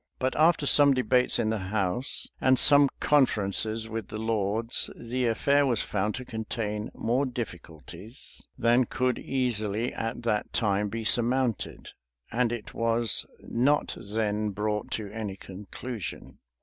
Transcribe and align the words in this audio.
But 0.17 0.35
after 0.35 0.65
some 0.65 0.95
debates 0.95 1.37
in 1.37 1.51
the 1.51 1.59
house, 1.59 2.27
and 2.41 2.57
some 2.57 2.89
conferences 2.99 3.87
with 3.87 4.07
the 4.07 4.17
lords, 4.17 4.89
the 4.95 5.27
affair 5.27 5.63
was 5.67 5.83
found 5.83 6.15
to 6.15 6.25
contain 6.25 6.89
more 6.95 7.23
difficulties 7.23 8.47
than 8.57 8.85
could 8.85 9.19
easily, 9.19 9.93
at 9.93 10.23
that 10.23 10.51
time, 10.53 10.89
be 10.89 11.03
surmounted; 11.05 11.89
and 12.31 12.51
it 12.51 12.73
was 12.73 13.27
not 13.41 13.95
then 14.03 14.49
brought 14.49 14.89
to 14.93 15.11
any 15.11 15.35
conclusion. 15.35 16.39